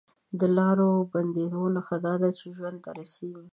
د 0.39 0.41
لارو 0.57 0.89
بندېدو 1.13 1.63
نښه 1.75 1.97
ده 2.03 2.29
چې 2.39 2.45
ژوند 2.55 2.77
ته 2.83 2.89
رسېږي 2.99 3.47